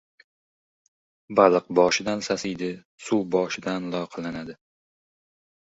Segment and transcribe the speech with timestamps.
[1.39, 2.71] •Baliq boshidan sasiydi,
[3.11, 4.59] suv boshidan loyqalanadi.